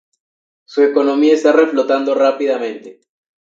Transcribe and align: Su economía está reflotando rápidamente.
Su 0.65 0.81
economía 0.81 1.35
está 1.35 1.51
reflotando 1.51 2.15
rápidamente. 2.15 3.01